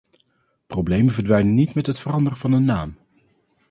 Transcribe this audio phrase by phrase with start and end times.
[0.67, 2.95] Problemen verdwijnen niet met het veranderen van een naam.